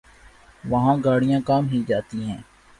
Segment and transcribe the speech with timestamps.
[0.63, 2.37] وہاں گاڑیاں کم ہی جاتی ہیں۔